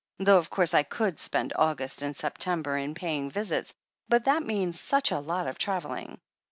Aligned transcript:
Though, 0.17 0.39
of 0.39 0.49
course, 0.49 0.73
I 0.73 0.81
could 0.81 1.19
spend 1.19 1.53
August 1.55 2.01
and 2.01 2.15
Septem 2.15 2.63
ber 2.63 2.75
in 2.75 2.95
paying 2.95 3.29
visits, 3.29 3.75
but 4.09 4.23
that 4.25 4.41
means 4.41 4.79
such 4.79 5.11
a 5.11 5.19
lot 5.19 5.45
of 5.45 5.59
travel 5.59 5.91
ling." 5.91 6.19